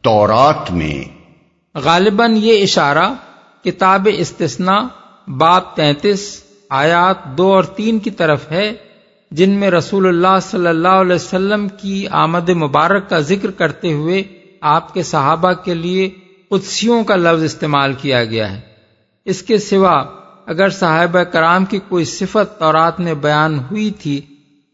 تورات 0.00 0.72
میں 0.72 1.04
غالباً 1.74 2.36
یہ 2.36 2.62
اشارہ 2.62 3.12
کتاب 3.64 4.08
استثنا 4.16 4.88
باب 5.28 5.76
تینتیس 5.76 6.42
آیات 6.68 7.38
دو 7.38 7.52
اور 7.52 7.64
تین 7.64 7.98
کی 7.98 8.10
طرف 8.10 8.50
ہے 8.50 8.72
جن 9.30 9.50
میں 9.50 9.70
رسول 9.70 10.06
اللہ 10.06 10.40
صلی 10.42 10.66
اللہ 10.66 10.88
علیہ 10.88 11.14
وسلم 11.14 11.68
کی 11.68 12.08
آمد 12.08 12.48
مبارک 12.48 13.10
کا 13.10 13.18
ذکر 13.18 13.50
کرتے 13.50 13.92
ہوئے 13.92 14.22
آپ 14.60 14.94
کے 14.94 15.02
صحابہ 15.02 15.52
کے 15.52 15.74
لیے 15.74 16.10
قدسیوں 16.52 17.04
کا 17.04 17.16
لفظ 17.16 17.42
استعمال 17.42 17.92
کیا 17.92 18.24
گیا 18.24 18.56
ہے۔ 18.56 18.60
اس 19.24 19.42
کے 19.42 19.58
سوا 19.58 20.04
اگر 20.46 20.68
صاحبہ 20.68 21.22
کرام 21.22 21.64
کی 21.64 21.78
کوئی 21.88 22.04
صفت 22.04 22.60
تورات 22.60 23.00
میں 23.00 23.14
بیان 23.14 23.58
ہوئی 23.58 23.90
تھی 23.90 24.20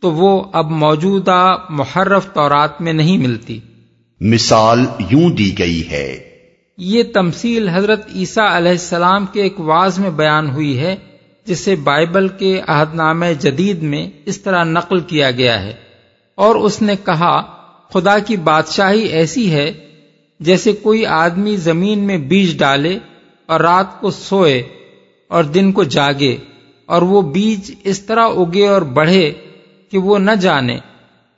تو 0.03 0.13
وہ 0.13 0.45
اب 0.53 0.71
موجودہ 0.71 1.57
محرف 1.71 2.27
تورات 2.33 2.81
میں 2.81 2.93
نہیں 2.93 3.19
ملتی۔ 3.19 3.61
مثال 4.21 4.81
یوں 5.11 5.31
دی 5.31 5.59
گئی 5.59 5.91
ہے۔ 5.91 6.19
یہ 6.79 7.03
تمثیل 7.15 7.69
حضرت 7.69 8.07
عیسیٰ 8.15 8.51
علیہ 8.51 8.71
السلام 8.71 9.27
کے 9.27 9.43
ایک 9.43 9.61
واز 9.61 9.99
میں 9.99 10.11
بیان 10.11 10.51
ہوئی 10.51 10.79
ہے 10.79 10.97
جسے 11.45 11.77
بائبل 11.77 12.29
کے 12.29 12.61
عہد 12.67 12.95
نامہ 12.95 13.27
جدید 13.39 13.83
میں 13.83 14.11
اس 14.27 14.41
طرح 14.41 14.65
نقل 14.65 15.01
کیا 15.01 15.31
گیا 15.31 15.63
ہے۔ 15.63 15.73
اور 16.35 16.57
اس 16.57 16.83
نے 16.83 16.95
کہا 17.05 17.41
خدا 17.93 18.19
کی 18.19 18.37
بادشاہی 18.37 19.01
ایسی 19.01 19.53
ہے 19.53 19.88
جیسے 20.41 20.73
کوئی 20.73 21.07
آدمی 21.07 21.57
زمین 21.57 21.99
میں 21.99 22.19
بیج 22.19 22.59
ڈالے 22.59 22.99
اور 23.47 23.61
رات 23.61 24.01
کو 24.01 24.11
سوئے 24.11 24.63
اور 25.29 25.45
دن 25.45 25.73
کو 25.73 25.85
جاگے 25.85 26.37
اور 26.87 27.03
وہ 27.03 27.23
بیج 27.23 27.75
اس 27.85 28.01
طرح 28.01 28.29
اگے 28.29 28.69
اور 28.69 28.83
بڑھے 28.83 29.33
کہ 29.91 29.99
وہ 29.99 30.19
نہ 30.19 30.31
جانے۔ 30.31 30.79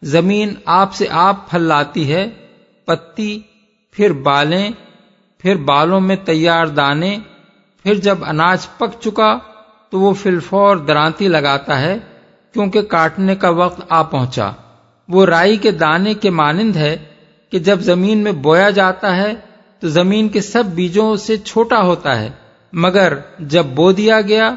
زمین 0.03 0.55
آپ 0.65 0.95
سے 0.95 1.07
آپ 1.11 1.51
پھل 1.51 1.63
لاتی 1.63 2.13
ہے، 2.13 2.29
پتی، 2.85 3.41
پھر 3.93 4.13
بالیں، 4.13 4.71
پھر 5.39 5.57
بالوں 5.57 6.01
میں 6.01 6.17
تیار 6.17 6.67
دانے، 6.67 7.19
پھر 7.83 7.95
جب 7.95 8.19
اناج 8.25 8.67
پک 8.79 9.01
چکا 9.01 9.39
تو 9.91 10.01
وہ 10.01 10.15
فلفور 10.15 10.77
درانتی 10.77 11.29
لگاتا 11.29 11.81
ہے 11.81 11.99
کیونکہ 12.53 12.83
کاٹنے 12.83 13.35
کا 13.37 13.49
وقت 13.49 13.81
آ 13.89 14.03
پہنچا۔ 14.03 14.51
وہ 15.09 15.27
رائی 15.27 15.57
کے 15.57 15.71
دانے 15.71 16.15
کے 16.15 16.31
مانند 16.31 16.77
ہے 16.77 16.97
کہ 17.51 17.59
جب 17.59 17.81
زمین 17.81 18.19
میں 18.19 18.33
بویا 18.33 18.71
جاتا 18.71 19.17
ہے 19.17 19.35
تو 19.81 19.89
زمین 19.89 20.29
کے 20.29 20.41
سب 20.41 20.65
بیجوں 20.65 21.17
سے 21.17 21.37
چھوٹا 21.37 21.83
ہوتا 21.83 22.21
ہے، 22.21 22.31
مگر 22.73 23.13
جب 23.39 23.67
بو 23.67 23.93
دیا 23.93 24.21
گیا 24.21 24.55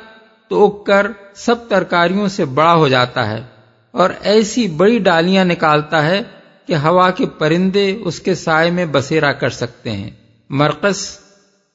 تو 0.47 0.65
اگ 0.65 0.83
کر 0.83 1.07
سب 1.35 1.69
ترکاریوں 1.69 2.27
سے 2.27 2.45
بڑا 2.45 2.73
ہو 2.73 2.88
جاتا 2.88 3.29
ہے 3.29 3.43
اور 3.91 4.09
ایسی 4.21 4.67
بڑی 4.67 5.00
ڈالیاں 5.00 5.45
نکالتا 5.45 6.05
ہے 6.05 6.21
کہ 6.67 6.75
ہوا 6.75 7.09
کے 7.12 7.25
پرندے 7.25 7.97
اس 8.03 8.19
کے 8.19 8.35
سائے 8.35 8.71
میں 8.71 8.85
بسیرا 8.85 9.31
کر 9.31 9.50
سکتے 9.50 9.91
ہیں۔ 9.91 10.12
مرکز 10.50 11.17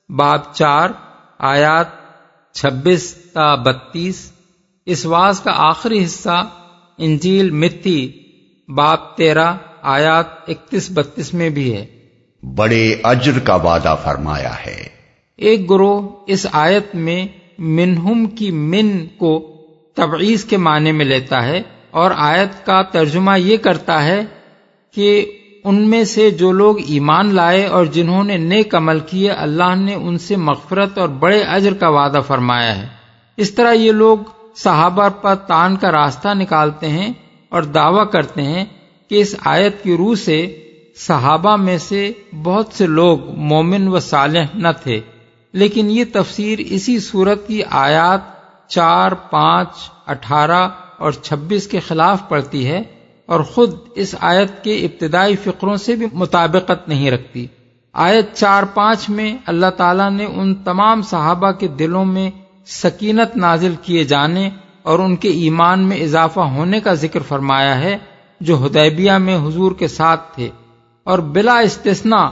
باب 0.08 0.54
چار، 0.54 0.90
آیات 1.38 1.86
چھبیس 2.54 3.14
تا 3.14 3.54
بتیس۔ 3.54 4.32
اس 4.86 5.06
واز 5.06 5.40
کا 5.40 5.52
آخری 5.56 6.04
حصہ 6.04 6.48
انجیل 6.98 7.50
متی 7.50 8.12
باب 8.68 9.16
تیرہ۔ 9.16 9.52
آیات 9.82 10.26
اکتیس 10.48 10.90
بتیس 10.94 11.34
میں 11.34 11.50
بھی 11.50 11.76
ہے۔ 11.76 11.86
بڑے 12.54 12.96
اجر 13.02 13.38
کا 13.38 13.54
وعدہ 13.54 13.96
فرمایا 14.02 14.52
ہے۔ 14.66 14.88
ایک 15.36 15.70
گروہ 15.70 16.08
اس 16.26 16.46
آیت 16.52 16.94
میں 16.94 17.26
منہم 17.58 18.26
کی 18.26 18.50
من 18.50 19.06
کو 19.18 19.54
تبعیض 19.96 20.44
کے 20.44 20.56
معنی 20.56 20.92
میں 20.92 21.04
لیتا 21.04 21.42
ہے 21.42 21.62
اور 21.90 22.10
آیت 22.16 22.66
کا 22.66 22.82
ترجمہ 22.82 23.40
یہ 23.40 23.56
کرتا 23.56 24.04
ہے 24.04 24.20
کہ 24.94 25.32
ان 25.64 25.88
میں 25.88 26.04
سے 26.04 26.30
جو 26.30 26.52
لوگ 26.52 26.78
ایمان 26.78 27.34
لائے 27.34 27.66
اور 27.66 27.84
جنہوں 27.84 28.24
نے 28.24 28.36
نیک 28.36 28.74
عمل 28.74 29.00
کیے 29.00 29.30
اللہ 29.30 29.74
نے 29.74 29.94
ان 29.94 30.18
سے 30.18 30.36
مغفرت 30.36 30.98
اور 30.98 31.08
بڑے 31.08 31.42
اجر 31.42 31.74
کا 31.74 31.88
وعدہ 31.88 32.20
فرمایا 32.26 32.82
ہے۔ 32.82 32.86
اس 33.36 33.54
طرح 33.54 33.72
یہ 33.72 33.92
لوگ 33.92 34.18
صحابہ 34.56 35.08
پر 35.08 35.34
تان 35.34 35.76
کا 35.76 35.92
راستہ 35.92 36.28
نکالتے 36.34 36.88
ہیں 36.88 37.12
اور 37.48 37.62
دعویٰ 37.62 38.10
کرتے 38.10 38.42
ہیں 38.42 38.64
کہ 39.10 39.20
اس 39.20 39.34
آیت 39.44 39.82
کی 39.82 39.96
روح 39.96 40.14
سے 40.14 40.64
صحابہ 40.96 41.56
میں 41.56 41.78
سے 41.78 42.12
بہت 42.42 42.66
سے 42.72 42.86
لوگ 42.86 43.30
مومن 43.30 43.88
و 43.88 44.00
صالح 44.00 44.44
نہ 44.54 44.68
تھے۔ 44.82 45.00
لیکن 45.52 45.90
یہ 45.90 46.04
تفسیر 46.12 46.58
اسی 46.58 46.98
صورت 46.98 47.46
کی 47.46 47.62
آیات 47.70 48.20
چار، 48.68 49.12
پانچ، 49.12 49.68
اٹھارہ 50.06 50.68
اور 50.98 51.12
چھبیس 51.12 51.66
کے 51.66 51.80
خلاف 51.80 52.28
پڑتی 52.28 52.66
ہے 52.66 52.82
اور 53.26 53.40
خود 53.40 53.74
اس 53.94 54.14
آیت 54.20 54.64
کے 54.64 54.76
ابتدائی 54.76 55.36
فکروں 55.36 55.76
سے 55.76 55.96
بھی 55.96 56.06
مطابقت 56.12 56.88
نہیں 56.88 57.10
رکھتی۔ 57.10 57.46
آیت 57.92 58.34
چار، 58.34 58.62
پانچ 58.62 59.10
میں 59.10 59.36
اللہ 59.46 59.70
تعالیٰ 59.76 60.10
نے 60.10 60.24
ان 60.24 60.54
تمام 60.54 61.02
صحابہ 61.02 61.50
کے 61.50 61.68
دلوں 61.68 62.04
میں 62.04 62.30
سکینت 62.66 63.36
نازل 63.36 63.74
کیے 63.82 64.04
جانے 64.04 64.50
اور 64.82 64.98
ان 64.98 65.16
کے 65.16 65.28
ایمان 65.28 65.80
میں 65.80 65.96
اضافہ 65.96 66.40
ہونے 66.40 66.80
کا 66.80 66.94
ذکر 66.94 67.20
فرمایا 67.20 67.80
ہے۔ 67.80 67.98
جو 68.40 68.66
ہدیبیہ 68.66 69.12
میں 69.12 69.36
حضور 69.36 69.72
کے 69.72 69.88
ساتھ 69.88 70.34
تھے 70.34 70.48
اور 71.04 71.18
بلا 71.18 71.58
استثنا 71.58 72.30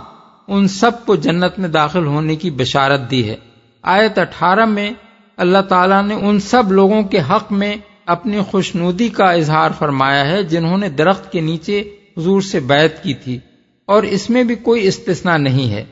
ان 0.49 0.69
سب 0.69 1.07
کو 1.07 1.17
جنت 1.17 1.59
میں 1.59 1.69
داخل 1.69 2.07
ہونے 2.07 2.37
کی 2.37 2.51
بشارت 2.51 3.11
دی 3.11 3.29
ہے۔ 3.29 3.37
آیت 3.83 4.19
اٹھارہ 4.19 4.65
میں 4.65 4.91
اللہ 5.37 5.63
تعالیٰ 5.69 6.03
نے 6.03 6.15
ان 6.15 6.41
سب 6.41 6.73
لوگوں 6.73 7.03
کے 7.03 7.19
حق 7.21 7.53
میں 7.53 7.77
اپنی 8.07 8.41
خوشنودی 8.51 9.09
کا 9.09 9.25
اظہار 9.25 9.71
فرمایا 9.79 10.29
ہے 10.29 10.43
جنہوں 10.43 10.79
نے 10.79 10.89
درخت 10.89 11.33
کے 11.33 11.41
نیچے 11.41 11.81
حضور 12.19 12.41
سے 12.41 12.61
بیعت 12.61 13.03
کی 13.03 13.15
تھی 13.15 13.39
اور 13.87 14.03
اس 14.03 14.31
میں 14.31 14.45
بھی 14.45 14.55
کوئی 14.55 14.87
استثنا 14.87 15.37
نہیں 15.37 15.71
ہے۔ 15.71 15.85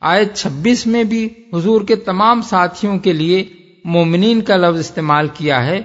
آیت 0.00 0.34
چھبیس 0.34 0.86
میں 0.86 1.04
بھی 1.04 1.28
حضور 1.54 1.80
کے 1.80 1.96
تمام 1.96 2.42
ساتھیوں 2.42 2.98
کے 2.98 3.12
لیے 3.12 3.44
مومنین 3.84 4.40
کا 4.40 4.56
لفظ 4.56 4.78
استعمال 4.78 5.28
کیا 5.34 5.66
ہے۔ 5.66 5.82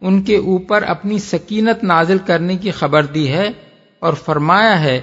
ان 0.00 0.22
کے 0.22 0.36
اوپر 0.36 0.82
اپنی 0.82 1.18
سکینت 1.18 1.84
نازل 1.84 2.18
کرنے 2.26 2.56
کی 2.56 2.70
خبر 2.70 3.04
دی 3.04 3.28
ہے 3.28 3.50
اور 3.98 4.12
فرمایا 4.12 4.80
ہے 4.80 5.00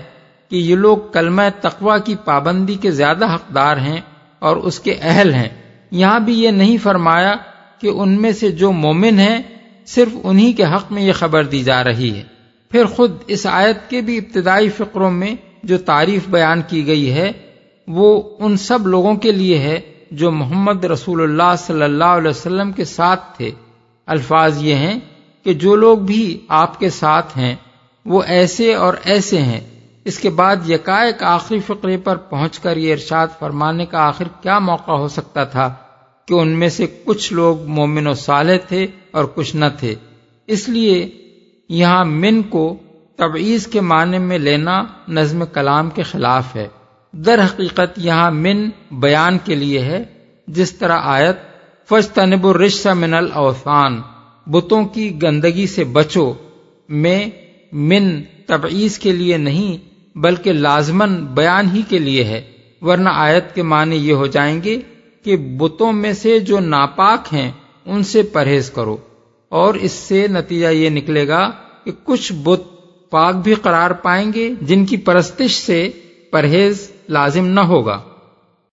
کہ 0.49 0.55
یہ 0.55 0.75
لوگ 0.75 0.97
کلمہ 1.13 1.41
تقوا 1.61 1.97
کی 1.97 2.15
پابندی 2.25 2.73
کے 2.73 2.91
زیادہ 2.91 3.35
حقدار 3.35 3.77
ہیں 3.77 4.01
اور 4.39 4.57
اس 4.57 4.79
کے 4.79 4.95
اہل 5.01 5.33
ہیں۔ 5.33 5.49
یہاں 5.91 6.19
بھی 6.19 6.43
یہ 6.43 6.49
نہیں 6.49 6.77
فرمایا 6.83 7.33
کہ 7.81 7.87
ان 7.87 8.21
میں 8.21 8.31
سے 8.31 8.51
جو 8.51 8.71
مومن 8.71 9.19
ہیں، 9.19 9.41
صرف 9.85 10.17
انہی 10.23 10.53
کے 10.53 10.63
حق 10.63 10.91
میں 10.91 11.03
یہ 11.03 11.13
خبر 11.13 11.43
دی 11.43 11.63
جا 11.63 11.83
رہی 11.83 12.17
ہے۔ 12.17 12.23
پھر 12.71 12.85
خود 12.85 13.11
اس 13.27 13.47
آیت 13.49 13.89
کے 13.89 14.01
بھی 14.01 14.17
ابتدائی 14.17 14.69
فقروں 14.69 15.11
میں 15.11 15.35
جو 15.63 15.77
تعریف 15.77 16.27
بیان 16.27 16.61
کی 16.67 16.87
گئی 16.87 17.13
ہے، 17.13 17.31
وہ 17.87 18.37
ان 18.39 18.57
سب 18.57 18.87
لوگوں 18.87 19.15
کے 19.15 19.31
لیے 19.31 19.59
ہے 19.59 19.79
جو 20.11 20.31
محمد 20.31 20.85
رسول 20.85 21.21
اللہ 21.21 21.55
صلی 21.57 21.83
اللہ 21.83 22.03
علیہ 22.03 22.29
وسلم 22.29 22.71
کے 22.71 22.85
ساتھ 22.85 23.37
تھے۔ 23.37 23.51
الفاظ 24.05 24.61
یہ 24.61 24.75
ہیں 24.75 24.99
کہ 25.43 25.53
جو 25.53 25.75
لوگ 25.75 25.97
بھی 25.97 26.45
آپ 26.47 26.79
کے 26.79 26.89
ساتھ 26.89 27.37
ہیں، 27.37 27.55
وہ 28.05 28.23
ایسے 28.23 28.75
اور 28.75 28.93
ایسے 29.03 29.41
ہیں۔ 29.41 29.61
اس 30.05 30.19
کے 30.19 30.29
بعد 30.29 30.69
یکائک 30.69 31.23
آخری 31.23 31.59
فقرے 31.59 31.97
پر 31.97 32.15
پہنچ 32.15 32.59
کر 32.59 32.77
یہ 32.77 32.91
ارشاد 32.91 33.27
فرمانے 33.39 33.85
کا 33.85 33.99
آخر 33.99 34.23
کیا 34.41 34.59
موقع 34.59 34.91
ہو 34.91 35.07
سکتا 35.07 35.43
تھا 35.43 35.73
کہ 36.25 36.33
ان 36.33 36.49
میں 36.49 36.69
سے 36.69 36.87
کچھ 37.05 37.33
لوگ 37.33 37.65
مومن 37.65 38.07
و 38.07 38.13
صالح 38.13 38.57
تھے 38.67 38.87
اور 39.11 39.25
کچھ 39.25 39.55
نہ 39.55 39.65
تھے۔ 39.79 39.95
اس 40.47 40.69
لیے 40.69 41.09
یہاں 41.69 42.05
من 42.05 42.41
کو 42.41 42.75
تبعیض 43.15 43.67
کے 43.67 43.81
معنی 43.81 44.17
میں 44.17 44.39
لینا 44.39 44.83
نظم 45.07 45.45
کلام 45.45 45.89
کے 45.89 46.03
خلاف 46.03 46.55
ہے۔ 46.55 46.67
در 47.13 47.39
حقیقت 47.45 47.97
یہاں 47.97 48.31
من 48.31 48.69
بیان 48.91 49.37
کے 49.43 49.55
لیے 49.55 49.79
ہے، 49.79 50.03
جس 50.47 50.73
طرح 50.73 50.99
آیت 51.03 51.54
فج 51.89 52.07
تنب 52.07 52.47
الرش 52.47 52.87
من 52.87 53.13
الاوثان، 53.13 54.01
بتوں 54.47 54.85
کی 54.85 55.21
گندگی 55.21 55.67
سے 55.67 55.83
بچو، 55.83 56.33
میں 56.89 57.25
من 57.71 58.21
تبعیض 58.45 58.97
کے 58.99 59.11
لیے 59.11 59.37
نہیں، 59.37 59.77
بلکہ 60.17 60.53
لازمن 60.53 61.25
بیان 61.25 61.65
ہی 61.73 61.81
کے 61.89 61.99
لیے 61.99 62.23
ہے، 62.23 62.41
ورنہ 62.81 63.09
آیت 63.13 63.55
کے 63.55 63.63
معنی 63.63 63.95
یہ 63.95 64.13
ہو 64.13 64.27
جائیں 64.27 64.63
گے 64.63 64.81
کہ 65.23 65.37
بتوں 65.37 65.93
میں 65.93 66.13
سے 66.13 66.39
جو 66.39 66.59
ناپاک 66.59 67.33
ہیں، 67.33 67.51
ان 67.85 68.03
سے 68.03 68.21
پرہیز 68.21 68.69
کرو۔ 68.69 68.97
اور 69.49 69.73
اس 69.73 69.91
سے 69.91 70.27
نتیجہ 70.27 70.67
یہ 70.67 70.89
نکلے 70.89 71.27
گا 71.27 71.51
کہ 71.83 71.91
کچھ 72.03 72.33
بت 72.33 72.61
پاک 73.09 73.35
بھی 73.35 73.53
قرار 73.53 73.91
پائیں 73.91 74.33
گے، 74.33 74.49
جن 74.61 74.85
کی 74.85 74.97
پرستش 74.97 75.51
سے 75.55 75.89
پرہیز 76.31 76.91
لازم 77.09 77.45
نہ 77.45 77.59
ہوگا۔ 77.59 78.01